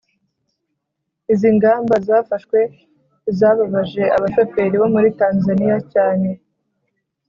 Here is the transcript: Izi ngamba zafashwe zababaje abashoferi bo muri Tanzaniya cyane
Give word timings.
Izi 1.33 1.49
ngamba 1.57 1.93
zafashwe 2.07 2.59
zababaje 3.37 4.03
abashoferi 4.15 4.75
bo 4.81 4.87
muri 4.93 5.09
Tanzaniya 5.19 5.77
cyane 5.93 6.29